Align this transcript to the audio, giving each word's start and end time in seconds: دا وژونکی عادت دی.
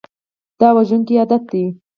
دا 0.59 0.69
وژونکی 0.77 1.15
عادت 1.21 1.43
دی. 1.51 1.63